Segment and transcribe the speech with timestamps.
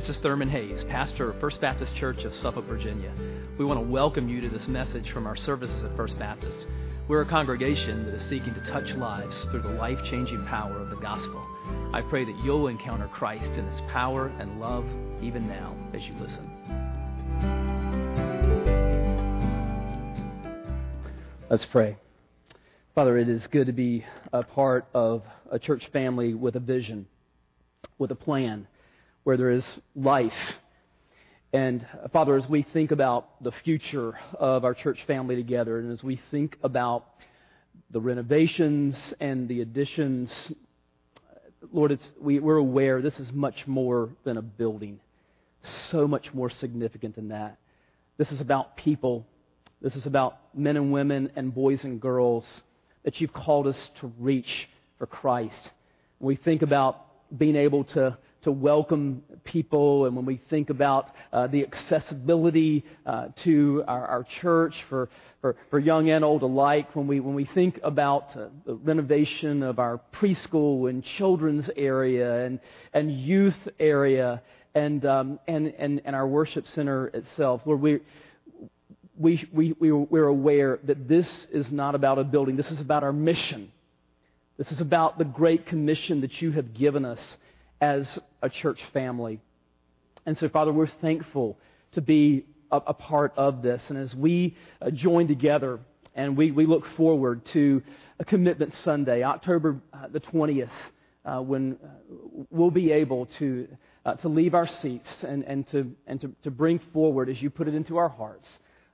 [0.00, 3.12] this is Thurman Hayes, pastor of First Baptist Church of Suffolk, Virginia.
[3.58, 6.56] We want to welcome you to this message from our services at First Baptist.
[7.06, 10.88] We're a congregation that is seeking to touch lives through the life changing power of
[10.88, 11.46] the gospel.
[11.92, 14.86] I pray that you'll encounter Christ in his power and love
[15.22, 16.50] even now as you listen.
[21.50, 21.98] Let's pray.
[22.94, 27.06] Father, it is good to be a part of a church family with a vision,
[27.98, 28.66] with a plan
[29.24, 30.32] where there is life.
[31.52, 35.92] And uh, Father, as we think about the future of our church family together, and
[35.92, 37.06] as we think about
[37.90, 40.32] the renovations and the additions,
[41.72, 45.00] Lord, we, we're aware this is much more than a building,
[45.90, 47.58] so much more significant than that.
[48.16, 49.26] This is about people.
[49.82, 52.46] This is about men and women and boys and girls
[53.02, 55.70] that you've called us to reach for Christ.
[56.20, 57.06] We think about
[57.36, 63.28] being able to to welcome people, and when we think about uh, the accessibility uh,
[63.44, 65.10] to our, our church for,
[65.42, 69.62] for, for, young and old alike, when we, when we think about uh, the renovation
[69.62, 72.60] of our preschool and children's area and,
[72.94, 74.40] and youth area
[74.74, 78.00] and, um, and, and, and our worship center itself, Lord, we,
[79.18, 82.56] we, we, we, we're aware that this is not about a building.
[82.56, 83.70] This is about our mission.
[84.56, 87.20] This is about the great commission that you have given us
[87.80, 88.06] as
[88.42, 89.40] a church family.
[90.26, 91.58] And so, Father, we're thankful
[91.92, 93.82] to be a, a part of this.
[93.88, 95.80] And as we uh, join together
[96.14, 97.82] and we, we look forward to
[98.18, 100.68] a commitment Sunday, October uh, the 20th,
[101.24, 101.88] uh, when uh,
[102.50, 103.68] we'll be able to,
[104.04, 107.50] uh, to leave our seats and, and, to, and to, to bring forward, as you
[107.50, 108.46] put it into our hearts,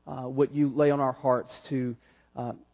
[0.07, 1.97] uh, what you lay on our hearts to,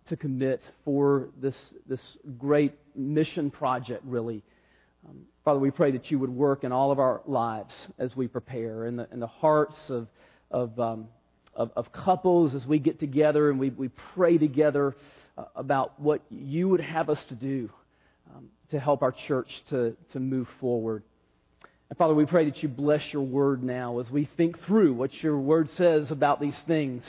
[0.08, 1.54] to commit for this,
[1.86, 2.00] this
[2.38, 4.42] great mission project, really,
[5.08, 8.28] um, Father, we pray that you would work in all of our lives as we
[8.28, 10.06] prepare, in the, in the hearts of,
[10.50, 11.08] of, um,
[11.54, 14.94] of, of, couples as we get together and we, we pray together
[15.36, 17.68] uh, about what you would have us to do
[18.34, 21.02] um, to help our church to, to move forward.
[21.88, 25.12] And Father, we pray that you bless your word now as we think through what
[25.22, 27.02] your word says about these things.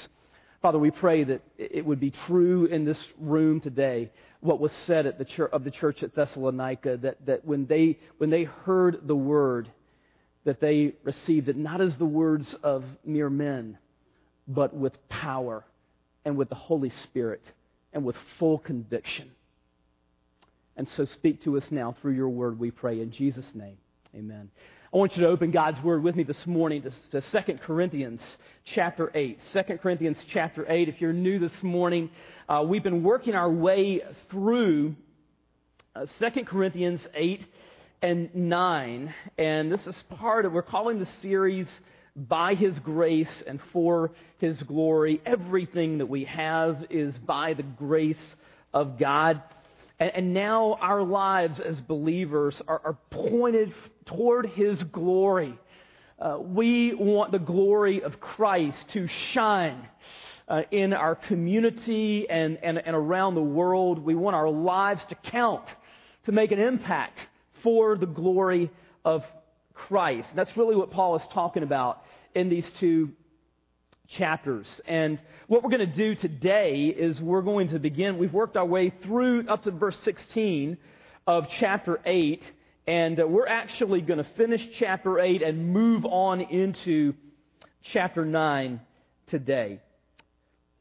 [0.64, 4.10] Father, we pray that it would be true in this room today
[4.44, 7.98] what was said at the church, of the church at Thessalonica that, that when, they,
[8.18, 9.72] when they heard the word,
[10.44, 13.78] that they received it not as the words of mere men,
[14.46, 15.64] but with power
[16.26, 17.42] and with the Holy Spirit
[17.94, 19.32] and with full conviction.
[20.76, 23.00] And so speak to us now through your word, we pray.
[23.00, 23.78] In Jesus' name,
[24.14, 24.50] amen.
[24.94, 28.22] I want you to open God's Word with me this morning to, to 2 Corinthians
[28.76, 29.40] chapter 8.
[29.52, 30.88] 2 Corinthians chapter 8.
[30.88, 32.12] If you're new this morning,
[32.48, 34.96] uh, we've been working our way through
[35.96, 37.44] uh, 2 Corinthians 8
[38.04, 39.14] and 9.
[39.40, 41.66] And this is part of, we're calling the series
[42.16, 45.24] By His Grace and For His Glory.
[45.26, 48.16] Everything that we have is by the grace
[48.76, 49.42] of God.
[50.04, 53.74] And, and now our lives as believers are, are pointed
[54.06, 55.58] toward His glory.
[56.20, 59.88] Uh, we want the glory of Christ to shine
[60.50, 63.98] uh, in our community and, and, and around the world.
[63.98, 65.64] We want our lives to count,
[66.26, 67.18] to make an impact
[67.62, 68.72] for the glory
[69.06, 69.24] of
[69.74, 70.28] Christ.
[70.32, 72.04] And that's really what Paul is talking about
[72.36, 73.14] in these two
[74.10, 74.68] chapters.
[74.88, 78.66] And what we're going to do today is we're going to begin, we've worked our
[78.66, 80.78] way through up to verse 16
[81.26, 82.44] of chapter 8,
[82.86, 87.14] and uh, we're actually going to finish chapter 8 and move on into
[87.94, 88.82] chapter 9
[89.28, 89.80] today.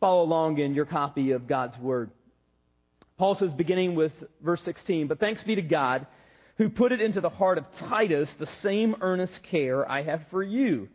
[0.01, 2.11] Follow along in your copy of God's Word.
[3.19, 4.13] Paul says, beginning with
[4.43, 6.07] verse 16, But thanks be to God
[6.59, 10.43] who put it into the heart of Titus the same earnest care I have for
[10.43, 10.89] you.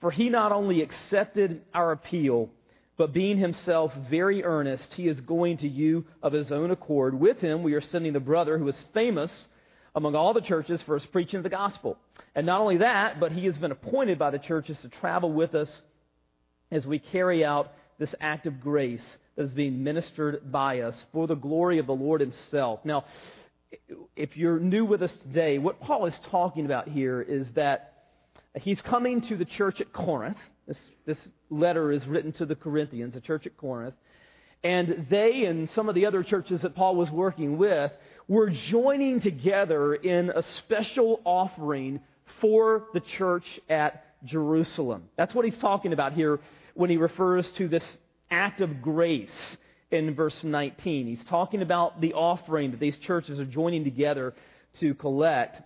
[0.00, 2.50] For he not only accepted our appeal,
[2.96, 7.18] but being himself very earnest, he is going to you of his own accord.
[7.18, 9.30] With him, we are sending the brother who is famous
[9.94, 11.96] among all the churches for his preaching of the gospel.
[12.34, 15.54] And not only that, but he has been appointed by the churches to travel with
[15.54, 15.68] us
[16.70, 19.02] as we carry out this act of grace
[19.36, 22.80] that is being ministered by us for the glory of the Lord Himself.
[22.84, 23.04] Now,
[24.16, 27.89] if you're new with us today, what Paul is talking about here is that
[28.58, 30.38] he's coming to the church at Corinth.
[30.66, 31.18] This, this
[31.50, 33.94] letter is written to the Corinthians, the church at Corinth.
[34.62, 37.92] And they and some of the other churches that Paul was working with
[38.28, 42.00] were joining together in a special offering
[42.40, 45.04] for the church at Jerusalem.
[45.16, 46.40] That's what he's talking about here
[46.74, 47.84] when he refers to this
[48.30, 49.30] act of grace
[49.90, 51.06] in verse 19.
[51.06, 54.34] He's talking about the offering that these churches are joining together
[54.80, 55.60] to collect.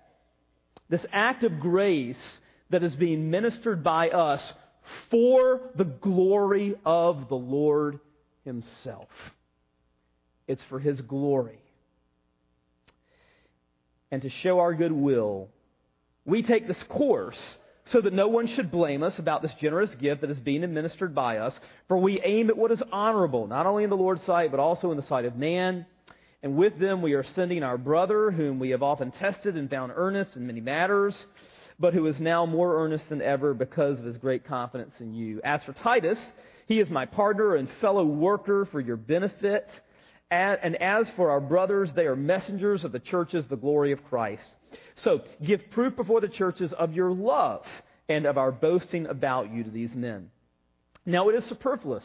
[0.89, 2.17] This act of grace
[2.71, 4.43] that is being ministered by us
[5.11, 8.01] for the glory of the Lord
[8.45, 9.09] Himself.
[10.47, 11.59] It's for His glory.
[14.11, 15.49] And to show our goodwill,
[16.25, 17.57] we take this course
[17.87, 21.15] so that no one should blame us about this generous gift that is being administered
[21.15, 24.51] by us, for we aim at what is honorable, not only in the Lord's sight,
[24.51, 25.85] but also in the sight of man.
[26.43, 29.93] And with them we are sending our brother, whom we have often tested and found
[29.95, 31.15] earnest in many matters,
[31.79, 35.41] but who is now more earnest than ever because of his great confidence in you.
[35.45, 36.19] As for Titus,
[36.67, 39.69] he is my partner and fellow worker for your benefit.
[40.31, 44.43] And as for our brothers, they are messengers of the churches, the glory of Christ.
[45.05, 47.65] So give proof before the churches of your love
[48.09, 50.31] and of our boasting about you to these men.
[51.07, 52.05] Now it is superfluous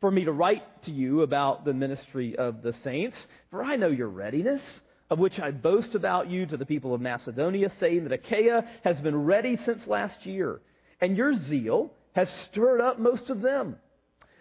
[0.00, 3.16] for me to write to you about the ministry of the saints,
[3.50, 4.62] for I know your readiness,
[5.10, 9.00] of which I boast about you to the people of Macedonia, saying that Achaia has
[9.00, 10.60] been ready since last year,
[11.00, 13.76] and your zeal has stirred up most of them.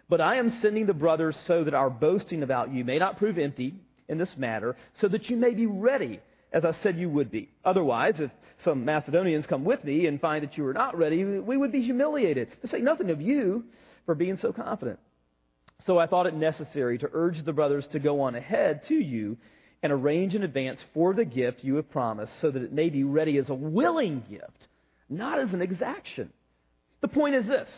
[0.09, 3.37] But I am sending the brothers so that our boasting about you may not prove
[3.37, 3.75] empty
[4.07, 6.19] in this matter, so that you may be ready
[6.51, 7.49] as I said you would be.
[7.65, 8.31] Otherwise, if
[8.63, 11.81] some Macedonians come with me and find that you are not ready, we would be
[11.81, 13.65] humiliated, to say nothing of you
[14.05, 14.99] for being so confident.
[15.85, 19.37] So I thought it necessary to urge the brothers to go on ahead to you
[19.83, 23.03] and arrange in advance for the gift you have promised, so that it may be
[23.03, 24.67] ready as a willing gift,
[25.09, 26.31] not as an exaction.
[27.01, 27.69] The point is this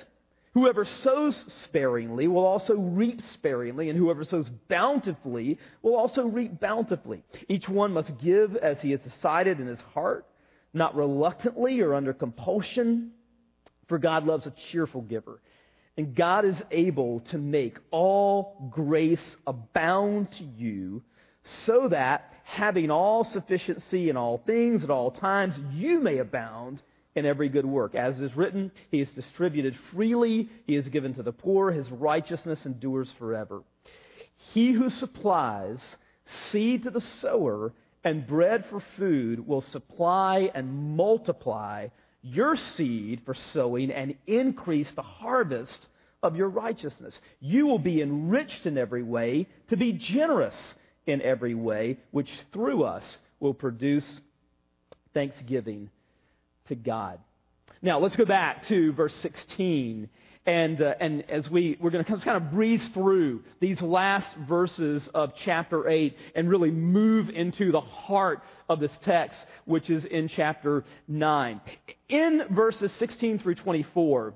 [0.53, 7.23] Whoever sows sparingly will also reap sparingly, and whoever sows bountifully will also reap bountifully.
[7.47, 10.25] Each one must give as he has decided in his heart,
[10.73, 13.11] not reluctantly or under compulsion,
[13.87, 15.39] for God loves a cheerful giver.
[15.97, 21.03] And God is able to make all grace abound to you,
[21.65, 26.81] so that, having all sufficiency in all things at all times, you may abound
[27.15, 27.95] in every good work.
[27.95, 32.65] As is written, He has distributed freely, He has given to the poor, His righteousness
[32.65, 33.61] endures forever.
[34.53, 35.79] He who supplies
[36.51, 41.87] seed to the sower and bread for food will supply and multiply
[42.21, 45.87] your seed for sowing and increase the harvest
[46.21, 47.17] of your righteousness.
[47.39, 50.55] You will be enriched in every way to be generous
[51.09, 53.03] in every way, which through us
[53.39, 54.05] will produce
[55.13, 55.89] thanksgiving
[56.67, 57.19] to God.
[57.81, 60.09] Now, let's go back to verse 16.
[60.45, 65.07] And, uh, and as we, we're going to kind of breeze through these last verses
[65.13, 70.27] of chapter 8 and really move into the heart of this text, which is in
[70.27, 71.61] chapter 9.
[72.09, 74.33] In verses 16 through 24,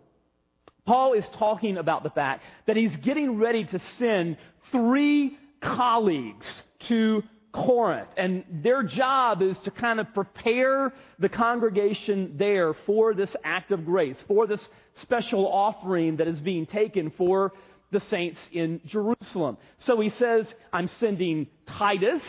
[0.85, 4.37] Paul is talking about the fact that he's getting ready to send
[4.71, 6.45] three colleagues
[6.87, 7.23] to
[7.53, 8.09] Corinth.
[8.17, 13.85] And their job is to kind of prepare the congregation there for this act of
[13.85, 14.61] grace, for this
[15.01, 17.53] special offering that is being taken for
[17.91, 19.57] the saints in Jerusalem.
[19.85, 22.23] So he says, I'm sending Titus,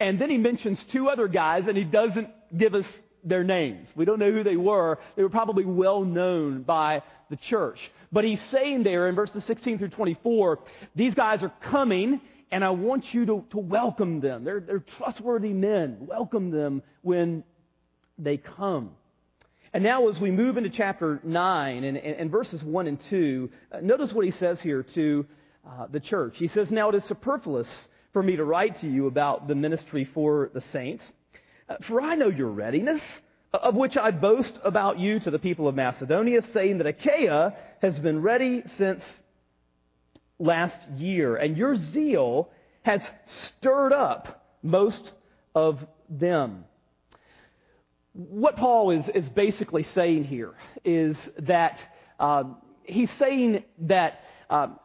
[0.00, 2.86] and then he mentions two other guys, and he doesn't give us
[3.22, 3.86] their names.
[3.94, 4.98] We don't know who they were.
[5.16, 7.78] They were probably well known by the church.
[8.10, 10.58] But he's saying there in verses 16 through 24,
[10.96, 12.20] these guys are coming
[12.52, 14.44] and I want you to, to welcome them.
[14.44, 15.96] They're, they're trustworthy men.
[16.00, 17.44] Welcome them when
[18.18, 18.90] they come.
[19.72, 23.50] And now, as we move into chapter 9 and, and, and verses 1 and 2,
[23.72, 25.26] uh, notice what he says here to
[25.66, 26.34] uh, the church.
[26.36, 27.68] He says, Now it is superfluous
[28.12, 31.02] for me to write to you about the ministry for the saints,
[31.70, 33.00] uh, for I know your readiness,
[33.54, 37.98] of which I boast about you to the people of Macedonia, saying that Achaia has
[37.98, 39.02] been ready since
[40.38, 42.50] last year, and your zeal
[42.82, 43.00] has
[43.48, 45.12] stirred up most
[45.54, 46.64] of them.
[48.14, 50.52] What Paul is, is basically saying here
[50.84, 51.78] is that
[52.20, 54.20] um, he's saying that
[54.50, 54.78] um,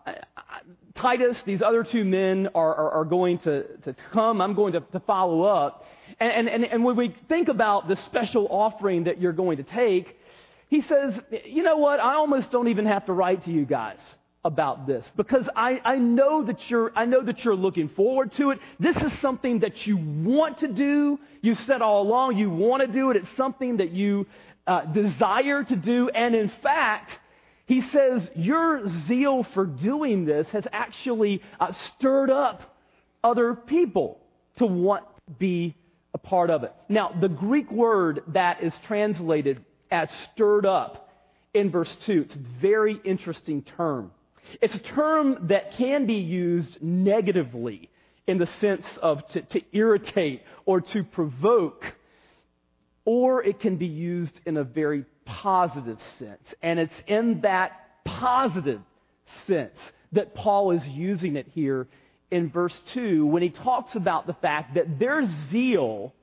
[0.95, 4.41] Titus, these other two men are, are, are going to, to come.
[4.41, 5.85] I'm going to, to follow up.
[6.19, 10.17] And, and, and when we think about the special offering that you're going to take,
[10.69, 11.13] he says,
[11.45, 11.99] you know what?
[11.99, 13.99] I almost don't even have to write to you guys
[14.45, 18.51] about this because I, I know that you're I know that you're looking forward to
[18.51, 18.59] it.
[18.79, 21.19] This is something that you want to do.
[21.41, 23.17] You said all along you want to do it.
[23.17, 24.25] It's something that you
[24.65, 27.11] uh, desire to do, and in fact,
[27.65, 32.77] he says your zeal for doing this has actually uh, stirred up
[33.23, 34.19] other people
[34.57, 35.75] to want to be
[36.13, 36.73] a part of it.
[36.87, 41.09] Now, the Greek word that is translated as stirred up
[41.53, 44.11] in verse 2, it's a very interesting term.
[44.61, 47.89] It's a term that can be used negatively
[48.27, 51.85] in the sense of to, to irritate or to provoke.
[53.05, 56.43] or it can be used in a very positive sense.
[56.61, 57.71] And it's in that
[58.05, 58.81] positive
[59.47, 59.77] sense
[60.11, 61.87] that Paul is using it here
[62.31, 66.13] in verse 2 when he talks about the fact that their zeal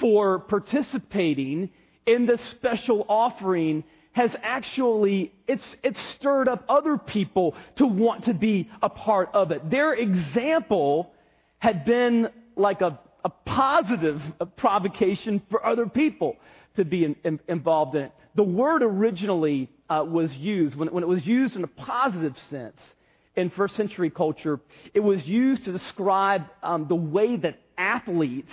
[0.00, 1.70] for participating
[2.06, 3.82] in this special offering
[4.18, 9.52] has actually it's it's stirred up other people to want to be a part of
[9.52, 9.70] it.
[9.70, 11.12] Their example
[11.60, 14.20] had been like a, a positive
[14.56, 16.36] provocation for other people
[16.74, 18.12] to be in, in, involved in it.
[18.34, 22.80] The word originally uh, was used when, when it was used in a positive sense
[23.36, 24.58] in first century culture.
[24.94, 28.50] It was used to describe um, the way that athletes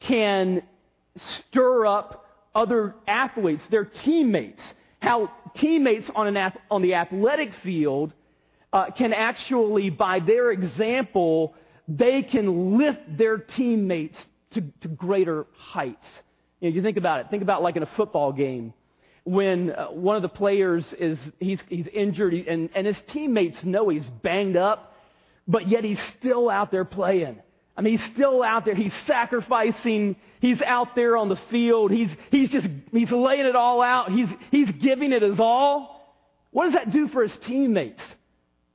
[0.00, 0.62] can
[1.16, 2.26] stir up
[2.58, 4.60] other athletes, their teammates.
[5.00, 8.12] How teammates on, an, on the athletic field
[8.72, 11.54] uh, can actually, by their example,
[11.86, 14.18] they can lift their teammates
[14.54, 16.04] to, to greater heights.
[16.60, 17.26] You, know, you think about it.
[17.30, 18.74] Think about like in a football game
[19.24, 23.88] when uh, one of the players is he's, he's injured and, and his teammates know
[23.88, 24.94] he's banged up,
[25.46, 27.38] but yet he's still out there playing.
[27.78, 28.74] I mean, he's still out there.
[28.74, 30.16] He's sacrificing.
[30.40, 31.92] He's out there on the field.
[31.92, 34.10] He's, he's just, he's laying it all out.
[34.10, 36.16] He's, he's giving it his all.
[36.50, 38.00] What does that do for his teammates?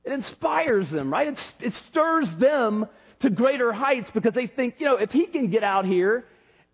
[0.04, 1.28] It inspires them, right?
[1.28, 2.86] It, it stirs them
[3.20, 6.24] to greater heights because they think, you know, if he can get out here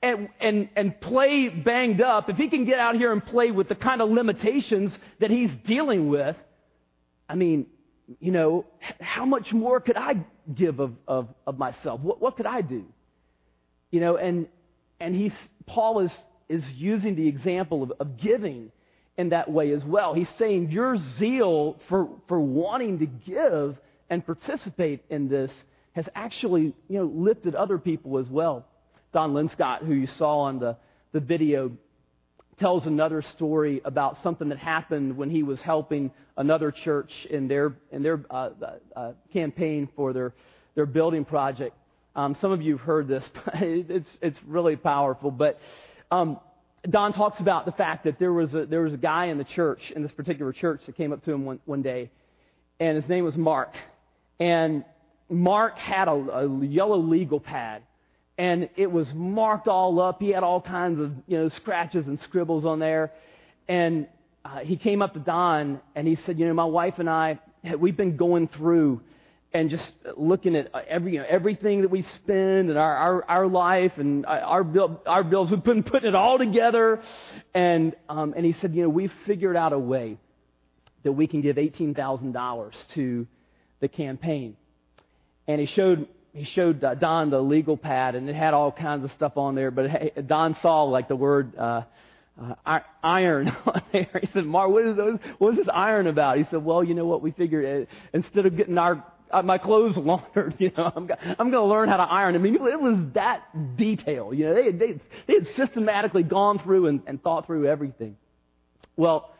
[0.00, 3.68] and, and, and play banged up, if he can get out here and play with
[3.68, 6.36] the kind of limitations that he's dealing with,
[7.28, 7.66] I mean,
[8.18, 8.66] you know,
[9.00, 10.24] how much more could I
[10.54, 12.00] give of, of, of myself?
[12.00, 12.84] What, what could I do?
[13.90, 14.46] You know, and,
[15.00, 15.32] and he's,
[15.66, 16.12] Paul is,
[16.48, 18.72] is using the example of, of giving
[19.16, 20.14] in that way as well.
[20.14, 23.76] He's saying your zeal for, for wanting to give
[24.08, 25.50] and participate in this
[25.92, 28.66] has actually, you know, lifted other people as well.
[29.12, 30.76] Don Linscott, who you saw on the,
[31.12, 31.72] the video,
[32.60, 37.74] tells another story about something that happened when he was helping another church in their
[37.90, 38.50] in their uh,
[38.94, 40.34] uh, campaign for their
[40.74, 41.74] their building project.
[42.14, 43.24] Um, some of you have heard this.
[43.54, 45.30] it's it's really powerful.
[45.30, 45.58] But
[46.10, 46.38] um,
[46.88, 49.44] Don talks about the fact that there was a there was a guy in the
[49.44, 52.10] church in this particular church that came up to him one one day,
[52.78, 53.72] and his name was Mark,
[54.38, 54.84] and
[55.28, 57.82] Mark had a, a yellow legal pad
[58.40, 60.20] and it was marked all up.
[60.20, 63.12] He had all kinds of you know scratches and scribbles on there,
[63.68, 64.06] and
[64.44, 67.38] uh, he came up to Don and he said, you know, my wife and I,
[67.78, 69.00] we've been going through
[69.52, 73.46] and just looking at every, you know, everything that we spend and our, our, our
[73.48, 75.50] life and our, bill, our bills.
[75.50, 77.02] We've been putting it all together.
[77.52, 80.18] And, um, and he said, you know, we've figured out a way
[81.02, 83.26] that we can give $18,000 to
[83.80, 84.56] the campaign.
[85.48, 89.10] And he showed he showed Don the legal pad, and it had all kinds of
[89.16, 89.70] stuff on there.
[89.70, 91.82] But it, Don saw like the word uh,
[92.66, 94.20] uh, iron on there.
[94.20, 95.18] He said, "Mark, what is those?
[95.38, 97.22] What is this iron about?" He said, "Well, you know what?
[97.22, 101.08] We figured uh, instead of getting our uh, my clothes laundered, you know, I'm,
[101.38, 102.34] I'm going to learn how to iron.
[102.34, 104.34] I mean, it was that detail.
[104.34, 108.16] You know, they, they, they had systematically gone through and, and thought through everything.
[108.96, 109.32] Well,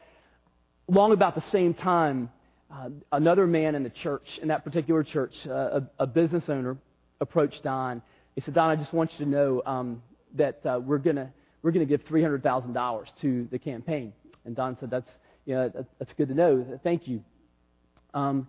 [0.89, 2.31] long about the same time,
[2.73, 6.77] uh, another man in the church, in that particular church, uh, a, a, business owner,
[7.21, 8.01] approached Don.
[8.35, 10.03] He said, Don, I just want you to know um,
[10.37, 11.31] that uh, we're going to
[11.63, 14.13] we're to give $300,000 to the campaign.
[14.45, 15.11] And Don said, that's,
[15.45, 16.81] you know, that's good to know.
[16.83, 17.23] Thank you.
[18.15, 18.47] Um,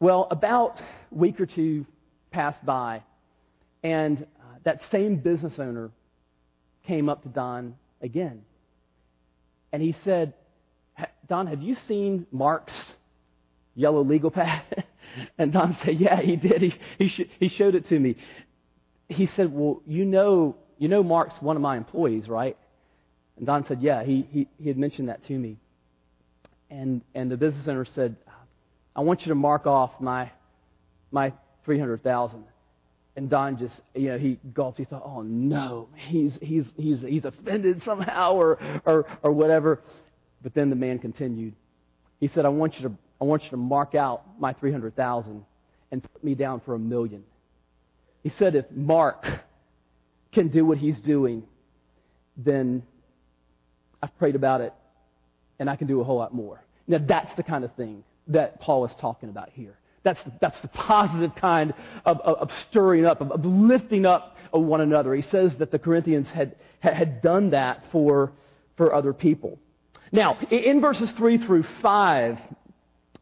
[0.00, 1.86] well, about a week or two
[2.30, 3.02] passed by,
[3.82, 5.90] and uh, that same business owner
[6.86, 8.42] came up to Don again.
[9.72, 10.34] And he said,
[11.28, 12.72] Don, have you seen Mark's
[13.74, 14.62] yellow legal pad?
[15.38, 16.62] and Don said, Yeah, he did.
[16.62, 18.16] He, he, sh- he showed it to me.
[19.08, 22.56] He said, Well, you know, you know Mark's one of my employees, right?
[23.36, 25.58] And Don said, Yeah, he, he, he had mentioned that to me.
[26.70, 28.16] And, and the business owner said,
[28.96, 30.30] I want you to mark off my,
[31.10, 31.32] my
[31.64, 32.44] 300000
[33.16, 34.78] and Don just, you know, he gulped.
[34.78, 39.80] He thought, "Oh no, he's he's he's he's offended somehow, or or or whatever."
[40.42, 41.54] But then the man continued.
[42.20, 45.44] He said, "I want you to I want you to mark out my 300,000
[45.92, 47.22] and put me down for a million.
[48.24, 49.24] He said, if Mark
[50.32, 51.44] can do what he's doing,
[52.36, 52.82] then
[54.02, 54.74] I've prayed about it
[55.60, 56.64] and I can do a whole lot more.
[56.88, 59.78] Now, that's the kind of thing that Paul is talking about here.
[60.02, 61.74] That's the, that's the positive kind
[62.04, 65.14] of, of, of stirring up, of, of, lifting up of one another.
[65.14, 68.32] He says that the Corinthians had, had done that for,
[68.76, 69.60] for other people.
[70.10, 72.38] Now, in verses 3 through 5,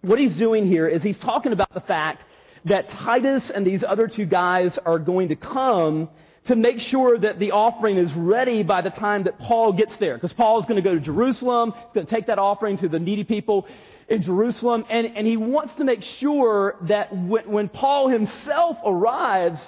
[0.02, 2.22] what he's doing here is he's talking about the fact
[2.64, 6.08] that Titus and these other two guys are going to come
[6.46, 10.14] to make sure that the offering is ready by the time that Paul gets there.
[10.14, 11.72] Because Paul is going to go to Jerusalem.
[11.72, 13.66] He's going to take that offering to the needy people
[14.08, 14.84] in Jerusalem.
[14.88, 19.60] And, and he wants to make sure that when, when Paul himself arrives,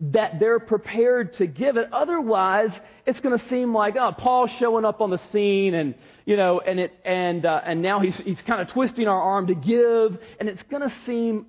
[0.00, 1.92] that they're prepared to give it.
[1.92, 2.70] Otherwise,
[3.04, 6.60] it's going to seem like, oh, Paul's showing up on the scene and, you know,
[6.60, 10.18] and it, and, uh, and now he's, he's kind of twisting our arm to give.
[10.38, 11.46] And it's going to seem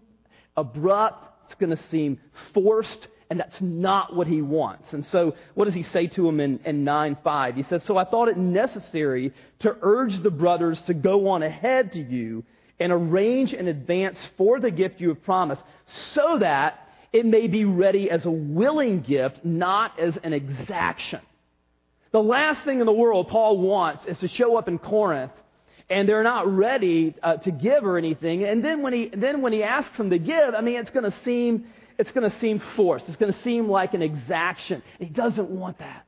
[0.57, 1.27] abrupt.
[1.45, 2.19] It's going to seem
[2.53, 3.07] forced.
[3.29, 4.91] And that's not what he wants.
[4.93, 7.55] And so, what does he say to him in, in 9 5?
[7.55, 11.93] He says, So I thought it necessary to urge the brothers to go on ahead
[11.93, 12.43] to you
[12.79, 15.61] and arrange in advance for the gift you have promised,
[16.15, 21.21] so that it may be ready as a willing gift, not as an exaction.
[22.11, 25.31] The last thing in the world Paul wants is to show up in Corinth
[25.89, 28.43] and they're not ready uh, to give or anything.
[28.43, 31.09] And then when he then when he asks them to give, I mean, it's going
[31.09, 31.65] to seem
[31.97, 33.05] it's going to seem forced.
[33.07, 34.81] It's going to seem like an exaction.
[34.99, 36.05] He doesn't want that.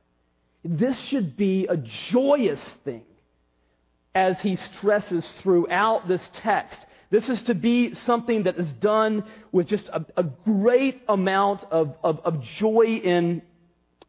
[0.64, 3.02] This should be a joyous thing
[4.14, 6.78] as he stresses throughout this text.
[7.12, 11.94] This is to be something that is done with just a, a great amount of,
[12.02, 13.42] of, of joy in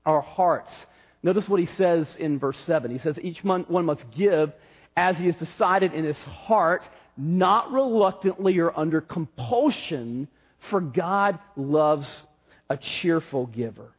[0.06, 0.72] our hearts.
[1.22, 2.90] Notice what he says in verse 7.
[2.92, 4.54] He says, Each one must give
[4.96, 6.84] as he has decided in his heart,
[7.18, 10.30] not reluctantly or under compulsion
[10.70, 12.08] for God loves
[12.70, 13.92] a cheerful giver.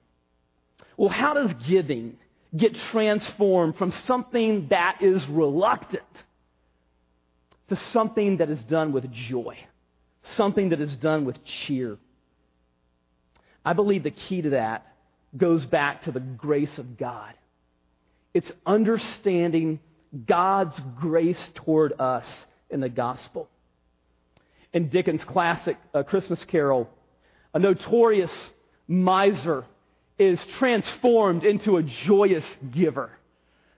[0.97, 2.17] Well, how does giving
[2.57, 6.05] get transformed from something that is reluctant
[7.69, 9.57] to something that is done with joy,
[10.37, 11.99] something that is done with cheer?
[13.65, 14.87] I believe the key to that
[15.37, 17.35] goes back to the grace of God.
[18.33, 19.81] It's understanding
[20.27, 22.27] God's grace toward us
[22.71, 23.49] in the gospel
[24.75, 26.91] in Dickens' classic uh, Christmas Carol,
[27.55, 28.33] a notorious
[28.89, 29.65] miser
[30.19, 33.11] is transformed into a joyous giver.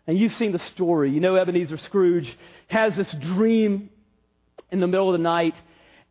[0.07, 1.11] And you've seen the story.
[1.11, 2.37] You know, Ebenezer Scrooge
[2.69, 3.91] has this dream
[4.71, 5.55] in the middle of the night,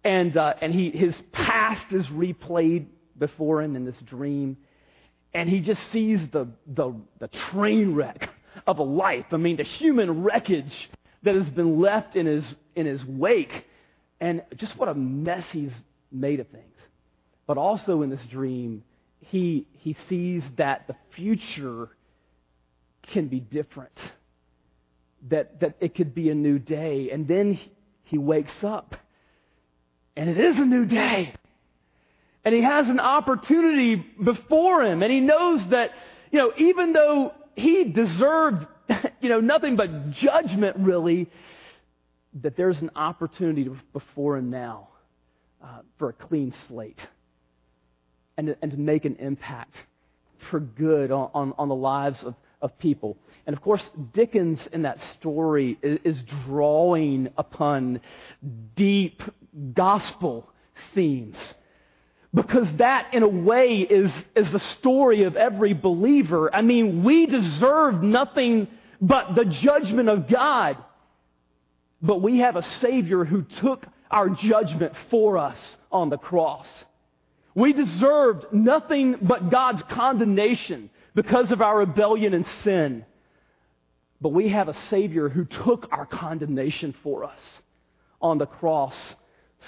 [0.03, 4.58] and, uh, and he, his past is replayed before him in this dream.
[5.34, 8.29] And he just sees the, the, the train wreck
[8.67, 9.25] of a life.
[9.31, 10.89] I mean, the human wreckage
[11.23, 13.65] that has been left in his, in his wake
[14.21, 15.71] and just what a mess he's
[16.12, 16.63] made of things.
[17.47, 18.84] But also in this dream,
[19.19, 21.89] he, he sees that the future
[23.07, 23.97] can be different,
[25.29, 27.09] that, that it could be a new day.
[27.11, 27.59] And then
[28.03, 28.95] he wakes up,
[30.15, 31.33] and it is a new day.
[32.43, 35.91] And he has an opportunity before him, and he knows that,
[36.31, 38.67] you know, even though he deserved,
[39.21, 41.27] you know, nothing but judgment, really,
[42.41, 44.89] that there's an opportunity before and now
[45.63, 46.99] uh, for a clean slate
[48.37, 49.73] and to, and to make an impact
[50.49, 53.17] for good on, on, on, the lives of, of people.
[53.47, 58.01] And of course, Dickens in that story is, is drawing upon
[58.75, 59.21] deep
[59.73, 60.49] gospel
[60.93, 61.37] themes.
[62.33, 66.53] Because that, in a way, is, is the story of every believer.
[66.53, 68.67] I mean, we deserve nothing
[68.99, 70.77] but the judgment of God.
[72.01, 75.57] But we have a Savior who took our judgment for us
[75.91, 76.67] on the cross.
[77.53, 83.06] We deserved nothing but God's condemnation because of our rebellion and sin.
[84.21, 87.39] But we have a Savior who took our condemnation for us
[88.21, 88.95] on the cross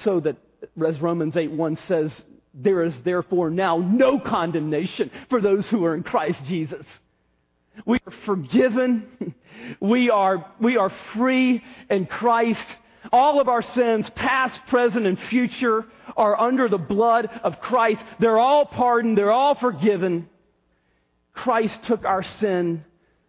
[0.04, 0.38] so that,
[0.86, 2.12] as Romans 8 1 says,
[2.54, 6.86] there is therefore now no condemnation for those who are in Christ Jesus.
[7.86, 9.08] We are forgiven.
[9.82, 12.66] We are, we are free in Christ.
[13.12, 18.02] All of our sins, past, present, and future, are under the blood of Christ.
[18.20, 19.18] They're all pardoned.
[19.18, 20.30] They're all forgiven.
[21.38, 22.84] Christ took our sin.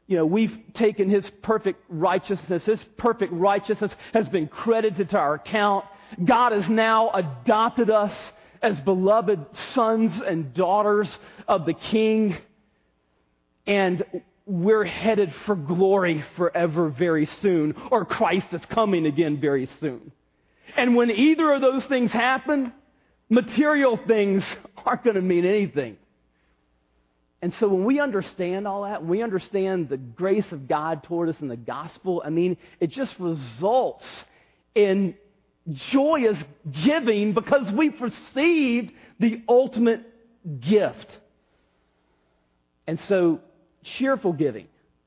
[0.07, 2.65] You know, we've taken his perfect righteousness.
[2.65, 5.85] His perfect righteousness has been credited to our account.
[6.25, 8.13] God has now adopted us
[8.63, 9.45] as beloved
[9.75, 11.09] sons and daughters
[11.47, 12.39] of the King.
[13.67, 14.03] And
[14.47, 20.11] we're headed for glory forever very soon, or Christ is coming again very soon.
[20.75, 22.73] And when either of those things happen,
[23.29, 24.43] material things
[24.87, 25.99] aren't going to mean anything.
[27.41, 31.37] And so when we understand all that, we understand the grace of God toward us
[31.41, 34.05] in the gospel, I mean, it just results
[34.75, 35.15] in
[35.93, 36.37] joyous
[36.85, 40.03] giving because we've received the ultimate
[40.61, 41.19] gift.
[42.87, 43.41] And so
[43.99, 44.67] cheerful giving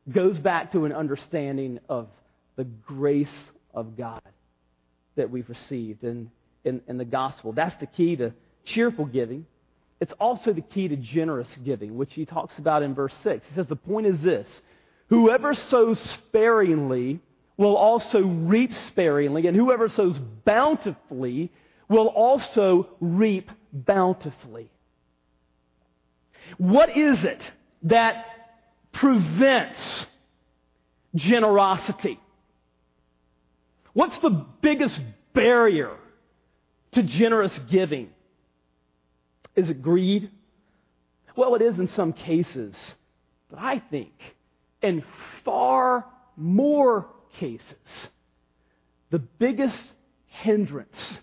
[0.09, 2.07] goes back to an understanding of
[2.55, 3.27] the grace
[3.73, 4.21] of God
[5.15, 6.31] that we've received in,
[6.63, 7.51] in, in the gospel.
[7.53, 8.33] That's the key to
[8.65, 9.45] cheerful giving.
[10.01, 13.45] It's also the key to generous giving, which he talks about in verse 6.
[13.47, 14.47] He says, The point is this
[15.09, 17.19] whoever sows sparingly
[17.55, 21.51] will also reap sparingly, and whoever sows bountifully
[21.87, 24.71] will also reap bountifully.
[26.57, 27.51] What is it
[27.83, 28.25] that
[28.93, 30.05] prevents
[31.13, 32.19] generosity?
[33.93, 34.99] What's the biggest
[35.33, 35.95] barrier
[36.93, 38.09] to generous giving?
[39.55, 40.31] Is it greed?
[41.35, 42.75] Well, it is in some cases.
[43.49, 44.13] But I think
[44.81, 45.03] in
[45.43, 46.05] far
[46.37, 47.61] more cases,
[49.09, 49.77] the biggest
[50.27, 51.19] hindrance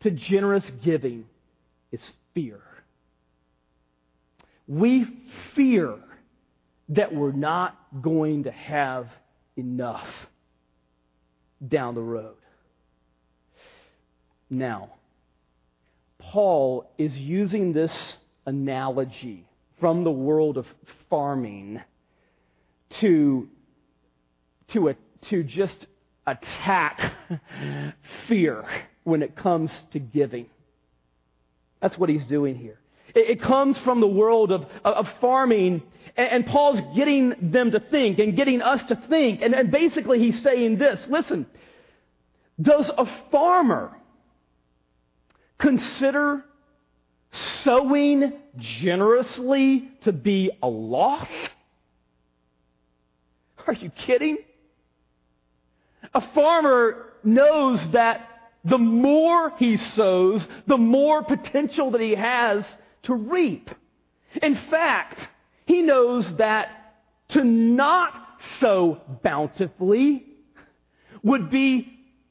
[0.00, 1.24] to generous giving
[1.90, 2.00] is
[2.34, 2.60] fear.
[4.66, 5.06] We
[5.54, 5.96] fear
[6.90, 9.08] that we're not going to have
[9.56, 10.06] enough
[11.66, 12.36] down the road.
[14.50, 14.90] Now,
[16.30, 17.92] Paul is using this
[18.46, 19.46] analogy
[19.80, 20.66] from the world of
[21.10, 21.80] farming
[23.00, 23.48] to,
[24.68, 24.96] to, a,
[25.28, 25.86] to just
[26.26, 27.12] attack
[28.28, 28.64] fear
[29.04, 30.46] when it comes to giving.
[31.80, 32.78] That's what he's doing here.
[33.14, 35.82] It, comes from the world of, of farming,
[36.16, 39.40] and, and, Paul's getting them to think and getting us to think.
[39.40, 41.46] And, and basically, he's saying this listen,
[42.60, 43.92] does a farmer
[45.64, 46.44] consider
[47.62, 51.28] sowing generously to be a loss?
[53.66, 54.36] Are you kidding?
[56.12, 58.28] A farmer knows that
[58.62, 62.64] the more he sows, the more potential that he has
[63.04, 63.70] to reap.
[64.42, 65.18] In fact,
[65.64, 66.68] he knows that
[67.30, 68.12] to not
[68.60, 70.26] sow bountifully
[71.22, 71.90] would be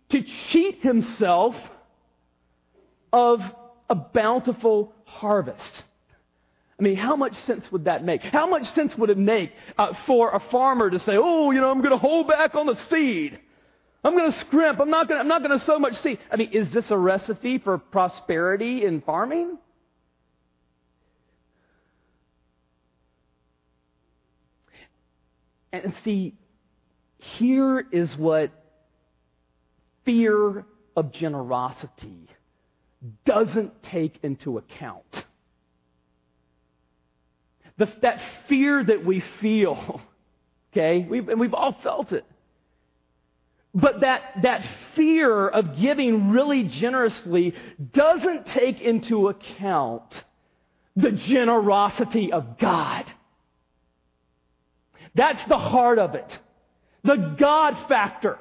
[0.09, 1.55] to cheat himself
[3.13, 3.39] of
[3.89, 5.83] a bountiful harvest.
[6.79, 8.21] I mean, how much sense would that make?
[8.23, 11.69] How much sense would it make uh, for a farmer to say, oh, you know,
[11.69, 13.39] I'm going to hold back on the seed?
[14.03, 14.81] I'm going to scrimp.
[14.81, 16.17] I'm not going to, I'm not going to sow much seed.
[16.31, 19.59] I mean, is this a recipe for prosperity in farming?
[25.71, 26.33] And see,
[27.17, 28.51] here is what
[30.05, 32.27] fear of generosity
[33.25, 35.25] doesn't take into account.
[37.77, 40.01] The, that fear that we feel,
[40.73, 42.25] okay, we've, and we've all felt it.
[43.75, 44.63] But that, that
[44.95, 47.55] fear of giving really generously
[47.93, 50.03] doesn't take into account
[50.95, 53.05] the generosity of God.
[55.15, 56.39] That's the heart of it.
[57.03, 58.37] The God factor.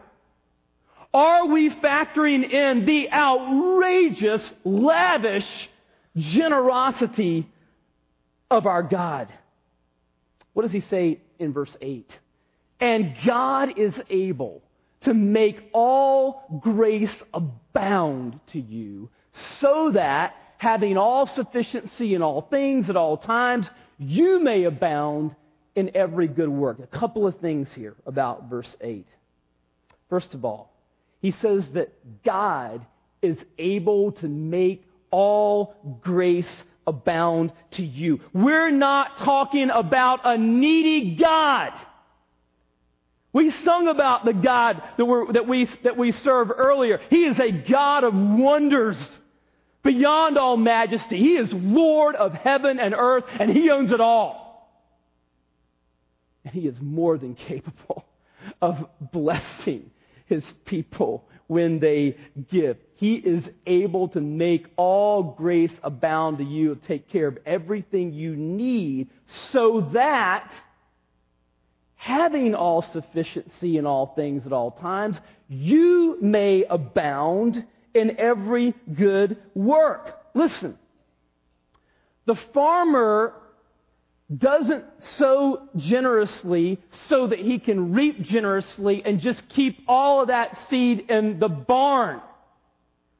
[1.14, 5.68] Are we factoring in the outrageous, lavish
[6.16, 7.48] generosity
[8.50, 9.28] of our God?
[10.54, 12.10] What does he say in verse 8?
[12.80, 14.62] And God is able
[15.02, 19.10] to make all grace abound to you,
[19.60, 25.34] so that, having all sufficiency in all things at all times, you may abound
[25.74, 26.78] in every good work.
[26.78, 29.06] A couple of things here about verse 8.
[30.08, 30.71] First of all,
[31.22, 32.84] he says that God
[33.22, 38.20] is able to make all grace abound to you.
[38.32, 41.70] We're not talking about a needy God.
[43.32, 47.00] We sung about the God that, that, we, that we serve earlier.
[47.08, 48.98] He is a God of wonders
[49.84, 51.18] beyond all majesty.
[51.18, 54.68] He is Lord of heaven and earth, and He owns it all.
[56.44, 58.04] And He is more than capable
[58.60, 59.90] of blessing
[60.32, 62.16] His people when they
[62.50, 62.78] give.
[62.94, 68.34] He is able to make all grace abound to you, take care of everything you
[68.34, 69.10] need,
[69.50, 70.50] so that
[71.96, 75.18] having all sufficiency in all things at all times,
[75.48, 77.62] you may abound
[77.94, 80.18] in every good work.
[80.32, 80.78] Listen,
[82.24, 83.34] the farmer
[84.38, 84.84] doesn't
[85.18, 91.10] sow generously so that he can reap generously and just keep all of that seed
[91.10, 92.20] in the barn.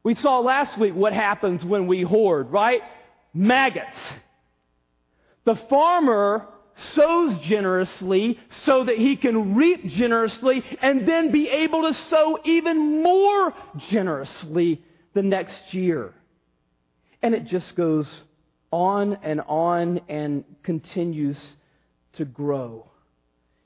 [0.05, 2.83] We saw last week what happens when we hoard, right?
[3.35, 3.99] Maggots.
[5.45, 6.47] The farmer
[6.95, 13.03] sows generously so that he can reap generously and then be able to sow even
[13.03, 13.55] more
[13.91, 14.83] generously
[15.15, 16.15] the next year.
[17.23, 18.09] And it just goes
[18.73, 21.39] on and on and continues
[22.15, 22.87] to grow.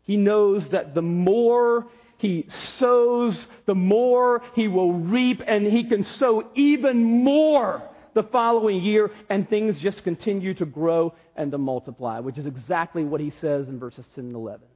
[0.03, 1.87] He knows that the more
[2.19, 2.47] he
[2.79, 7.83] sows, the more he will reap, and he can sow even more
[8.15, 13.05] the following year, and things just continue to grow and to multiply, which is exactly
[13.05, 14.67] what he says in verses 10 and 11.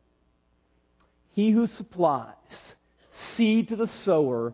[1.33, 2.35] He who supplies
[3.37, 4.53] seed to the sower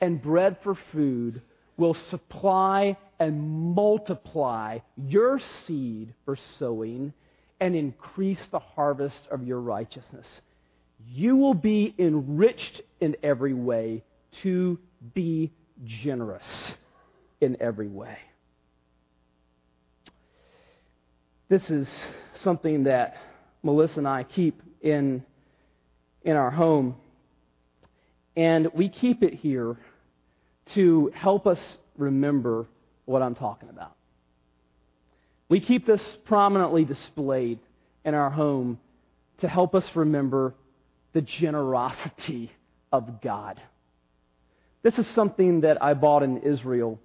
[0.00, 1.42] and bread for food
[1.76, 7.12] will supply and multiply your seed for sowing
[7.60, 10.26] and increase the harvest of your righteousness.
[11.06, 14.04] You will be enriched in every way
[14.42, 14.78] to
[15.14, 15.52] be
[15.84, 16.74] generous
[17.40, 18.18] in every way.
[21.48, 21.88] This is
[22.42, 23.16] something that
[23.62, 25.24] Melissa and I keep in,
[26.22, 26.96] in our home.
[28.36, 29.76] And we keep it here
[30.74, 31.58] to help us
[31.96, 32.66] remember
[33.08, 33.94] what I'm talking about.
[35.48, 37.58] We keep this prominently displayed
[38.04, 38.78] in our home
[39.40, 40.54] to help us remember
[41.14, 42.52] the generosity
[42.92, 43.60] of God.
[44.82, 47.00] This is something that I bought in Israel.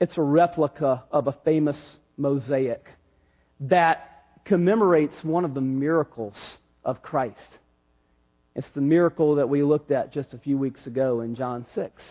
[0.00, 1.78] It's a replica of a famous
[2.16, 2.84] mosaic
[3.60, 6.34] that commemorates one of the miracles
[6.84, 7.36] of Christ.
[8.56, 12.02] It's the miracle that we looked at just a few weeks ago in John 6.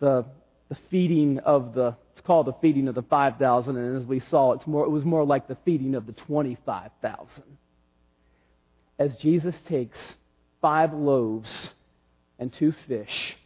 [0.00, 0.24] The,
[0.68, 4.66] the feeding of the, called the feeding of the 5,000, and as we saw, it's
[4.66, 7.28] more, it was more like the feeding of the 25,000.
[8.98, 9.98] As Jesus takes
[10.60, 11.70] five loaves
[12.38, 13.36] and two fish,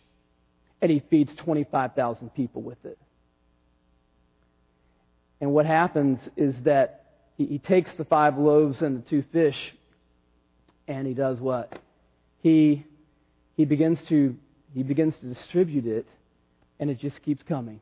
[0.80, 2.98] and he feeds 25,000 people with it.
[5.40, 7.04] And what happens is that
[7.36, 9.74] he, he takes the five loaves and the two fish,
[10.86, 11.80] and he does what?
[12.42, 12.84] He,
[13.56, 14.36] he, begins to,
[14.72, 16.06] he begins to distribute it,
[16.78, 17.80] and it just keeps coming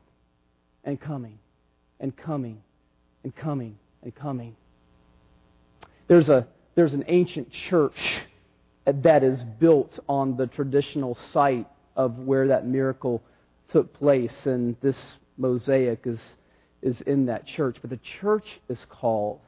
[0.87, 1.37] and coming
[1.99, 2.63] and coming
[3.23, 4.55] and coming and coming.
[6.07, 8.21] There's, a, there's an ancient church
[8.85, 13.21] that is built on the traditional site of where that miracle
[13.69, 14.95] took place, and this
[15.37, 16.21] mosaic is,
[16.81, 17.75] is in that church.
[17.81, 19.41] But the church is called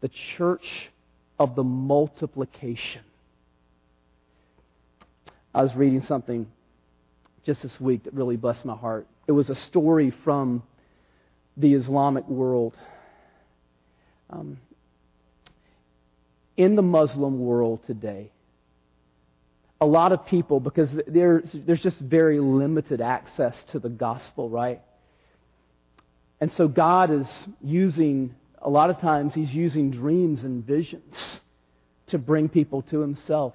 [0.00, 0.90] the church
[1.38, 3.02] of the multiplication.
[5.54, 6.48] I was reading something
[7.46, 9.06] just this week that really blessed my heart.
[9.28, 10.62] It was a story from
[11.58, 12.74] the Islamic world.
[14.30, 14.58] Um,
[16.56, 18.32] in the Muslim world today,
[19.80, 24.80] a lot of people, because there's, there's just very limited access to the gospel, right?
[26.40, 27.28] And so God is
[27.62, 31.14] using, a lot of times, He's using dreams and visions
[32.08, 33.52] to bring people to Himself.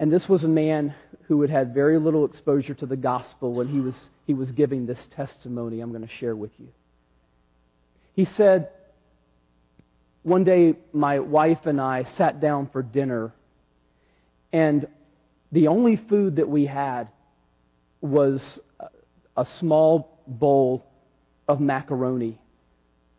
[0.00, 0.94] And this was a man
[1.28, 3.94] who had had very little exposure to the gospel when he was,
[4.26, 6.68] he was giving this testimony I'm going to share with you.
[8.14, 8.68] He said,
[10.22, 13.32] One day my wife and I sat down for dinner
[14.52, 14.86] and
[15.50, 17.08] the only food that we had
[18.00, 18.40] was
[19.36, 20.84] a small bowl
[21.48, 22.38] of macaroni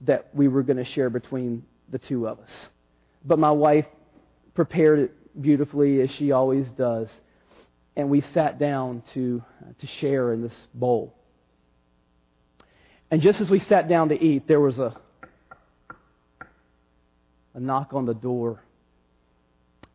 [0.02, 2.50] that we were going to share between the two of us.
[3.26, 3.86] But my wife
[4.54, 7.10] prepared it beautifully, as she always does,
[7.96, 11.16] and we sat down to, uh, to share in this bowl.
[13.10, 14.96] And just as we sat down to eat, there was a,
[17.54, 18.62] a knock on the door.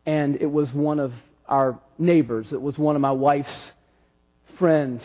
[0.05, 1.13] And it was one of
[1.47, 2.51] our neighbors.
[2.51, 3.71] It was one of my wife's
[4.57, 5.03] friends.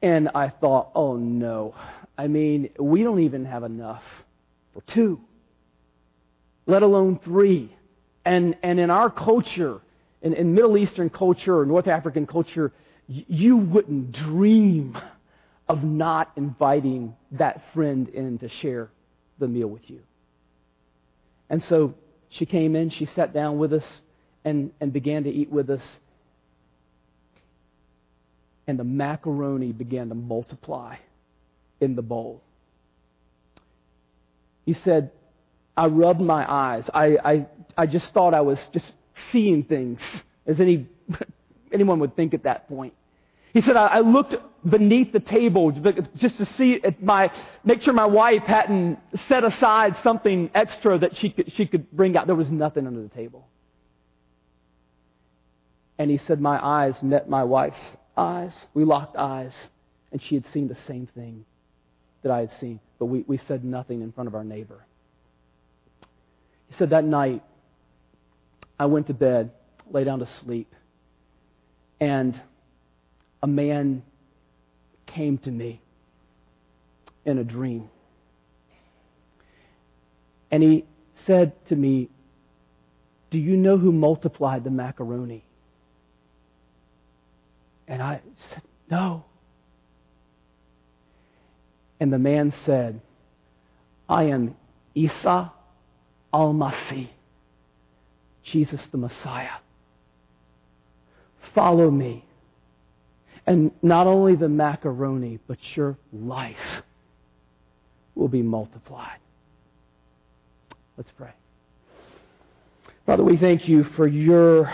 [0.00, 1.74] And I thought, oh no.
[2.16, 4.02] I mean, we don't even have enough
[4.72, 5.20] for two,
[6.66, 7.74] let alone three.
[8.24, 9.80] And, and in our culture,
[10.22, 12.72] in, in Middle Eastern culture or North African culture,
[13.08, 14.96] you wouldn't dream
[15.68, 18.90] of not inviting that friend in to share
[19.38, 20.00] the meal with you.
[21.50, 21.94] And so
[22.30, 23.84] she came in, she sat down with us,
[24.44, 25.82] and, and began to eat with us.
[28.66, 30.96] And the macaroni began to multiply
[31.80, 32.42] in the bowl.
[34.64, 35.10] He said,
[35.76, 36.84] I rubbed my eyes.
[36.94, 38.90] I, I, I just thought I was just
[39.30, 40.00] seeing things,
[40.46, 40.86] as any,
[41.72, 42.94] anyone would think at that point.
[43.52, 44.34] He said, I, I looked
[44.68, 45.72] beneath the table
[46.16, 47.30] just to see my,
[47.64, 52.16] make sure my wife hadn't set aside something extra that she could, she could bring
[52.16, 52.26] out.
[52.26, 53.46] There was nothing under the table.
[55.98, 57.78] And he said, My eyes met my wife's
[58.16, 58.52] eyes.
[58.74, 59.52] We locked eyes,
[60.10, 61.44] and she had seen the same thing
[62.22, 64.84] that I had seen, but we, we said nothing in front of our neighbor.
[66.68, 67.42] He said, That night,
[68.82, 69.52] I went to bed,
[69.92, 70.74] lay down to sleep,
[72.00, 72.40] and
[73.40, 74.02] a man
[75.06, 75.80] came to me
[77.24, 77.88] in a dream.
[80.50, 80.84] And he
[81.26, 82.08] said to me,
[83.30, 85.44] Do you know who multiplied the macaroni?
[87.86, 89.24] And I said, No.
[92.00, 93.00] And the man said,
[94.08, 94.56] I am
[94.96, 95.52] Isa
[96.34, 97.10] al Masih,
[98.44, 99.58] Jesus the Messiah.
[101.54, 102.24] Follow me.
[103.46, 106.82] And not only the macaroni, but your life
[108.14, 109.18] will be multiplied.
[110.96, 111.32] Let's pray.
[113.06, 114.72] Father, we thank you for your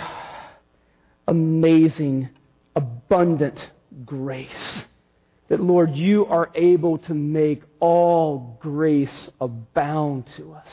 [1.26, 2.28] amazing,
[2.76, 3.58] abundant
[4.04, 4.82] grace.
[5.48, 10.68] That, Lord, you are able to make all grace abound to us.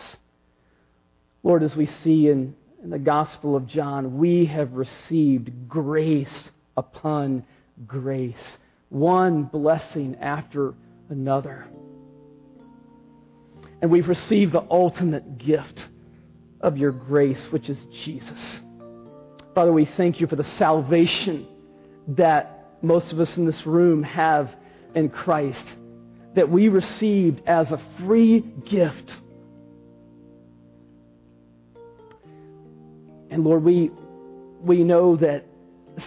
[1.44, 7.44] Lord, as we see in, in the Gospel of John, we have received grace upon
[7.88, 8.36] grace,
[8.90, 10.74] one blessing after
[11.10, 11.68] another.
[13.82, 15.80] And we've received the ultimate gift
[16.62, 18.40] of your grace, which is Jesus.
[19.54, 21.48] Father, we thank you for the salvation
[22.10, 24.54] that most of us in this room have
[24.94, 25.66] in Christ,
[26.36, 29.18] that we received as a free gift.
[33.30, 33.92] And Lord, we,
[34.62, 35.46] we know that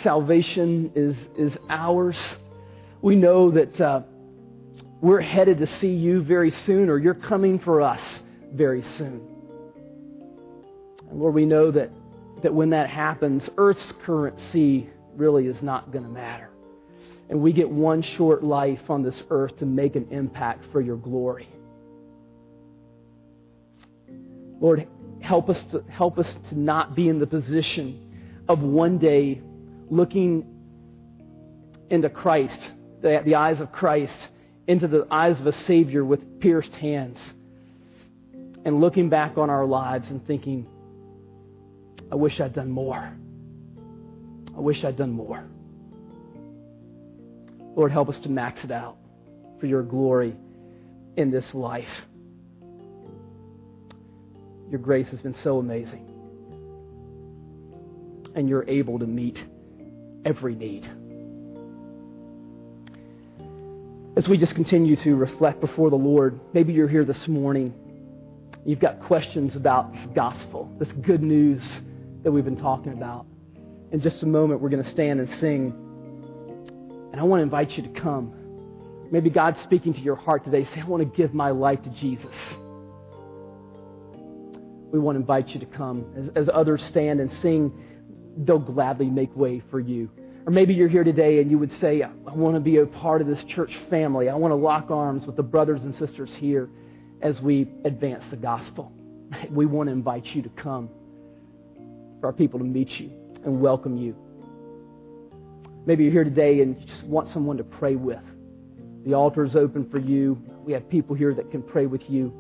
[0.03, 2.19] salvation is, is ours.
[3.03, 4.03] We know that uh,
[5.01, 8.01] we're headed to see you very soon, or you're coming for us
[8.53, 9.21] very soon.
[11.09, 11.91] And Lord, we know that,
[12.43, 16.51] that when that happens, Earth's currency really is not going to matter.
[17.29, 20.97] And we get one short life on this earth to make an impact for your
[20.97, 21.49] glory.
[24.61, 24.89] Lord,
[25.29, 29.43] help us to, help us to not be in the position of one day
[29.91, 30.47] looking
[31.91, 32.59] into Christ,
[33.03, 34.19] the, the eyes of Christ,
[34.67, 37.19] into the eyes of a Savior with pierced hands,
[38.65, 40.67] and looking back on our lives and thinking,
[42.11, 43.13] I wish I'd done more.
[44.57, 45.45] I wish I'd done more.
[47.77, 48.97] Lord, help us to max it out
[49.61, 50.35] for your glory
[51.19, 51.87] in this life.
[54.71, 56.07] Your grace has been so amazing.
[58.35, 59.43] And you're able to meet
[60.25, 60.89] every need.
[64.17, 67.73] As we just continue to reflect before the Lord, maybe you're here this morning.
[68.67, 71.63] You've got questions about the gospel, this good news
[72.25, 73.27] that we've been talking about.
[73.93, 75.73] In just a moment, we're going to stand and sing.
[77.13, 78.35] And I want to invite you to come.
[79.11, 80.65] Maybe God's speaking to your heart today.
[80.75, 82.35] Say, I want to give my life to Jesus.
[84.91, 86.33] We want to invite you to come.
[86.37, 87.73] As, as others stand and sing,
[88.39, 90.11] they'll gladly make way for you.
[90.47, 93.21] Or maybe you're here today and you would say, I want to be a part
[93.21, 94.31] of this church family.
[94.31, 96.71] I want to lock arms with the brothers and sisters here
[97.21, 98.93] as we advance the gospel.
[99.51, 100.89] We want to invite you to come
[102.21, 103.11] for our people to meet you
[103.45, 104.17] and welcome you.
[105.85, 108.23] Maybe you're here today and you just want someone to pray with.
[109.05, 110.39] The altar is open for you.
[110.65, 112.33] We have people here that can pray with you.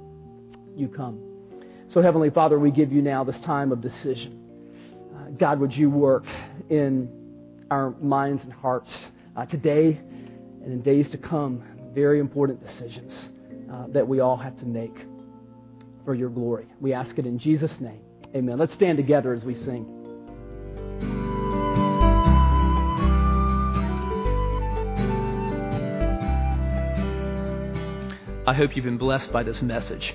[0.74, 1.20] You come.
[1.90, 4.44] So, Heavenly Father, we give you now this time of decision.
[5.16, 6.24] Uh, God, would you work
[6.68, 7.08] in
[7.70, 8.90] our minds and hearts
[9.34, 9.98] uh, today
[10.62, 11.62] and in days to come?
[11.94, 13.14] Very important decisions
[13.72, 14.94] uh, that we all have to make
[16.04, 16.66] for your glory.
[16.78, 18.02] We ask it in Jesus' name.
[18.36, 18.58] Amen.
[18.58, 19.94] Let's stand together as we sing.
[28.46, 30.14] I hope you've been blessed by this message.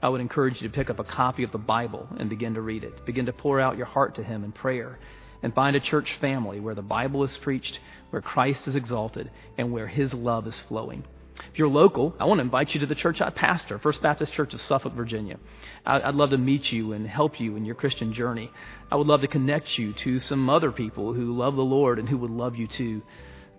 [0.00, 2.60] I would encourage you to pick up a copy of the Bible and begin to
[2.60, 3.04] read it.
[3.04, 4.98] Begin to pour out your heart to Him in prayer
[5.42, 7.80] and find a church family where the Bible is preached,
[8.10, 11.04] where Christ is exalted, and where His love is flowing.
[11.52, 14.32] If you're local, I want to invite you to the church I pastor, First Baptist
[14.32, 15.38] Church of Suffolk, Virginia.
[15.86, 18.50] I'd love to meet you and help you in your Christian journey.
[18.90, 22.08] I would love to connect you to some other people who love the Lord and
[22.08, 23.02] who would love you too.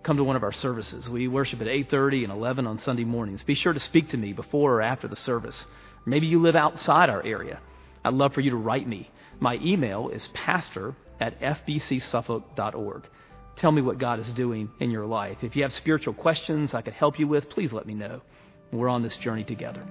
[0.02, 1.08] Come to one of our services.
[1.08, 3.42] We worship at 8:30 and 11 on Sunday mornings.
[3.42, 5.66] Be sure to speak to me before or after the service.
[6.06, 7.60] Maybe you live outside our area.
[8.04, 9.10] I'd love for you to write me.
[9.38, 13.08] My email is pastor at fbcsuffolk.org.
[13.56, 15.38] Tell me what God is doing in your life.
[15.42, 18.22] If you have spiritual questions I could help you with, please let me know.
[18.72, 19.84] We're on this journey together.